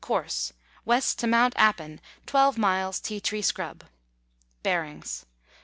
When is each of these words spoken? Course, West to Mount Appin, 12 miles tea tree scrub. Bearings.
Course, 0.03 0.51
West 0.83 1.19
to 1.19 1.27
Mount 1.27 1.53
Appin, 1.57 2.01
12 2.25 2.57
miles 2.57 2.99
tea 2.99 3.19
tree 3.19 3.43
scrub. 3.43 3.83
Bearings. 4.63 5.27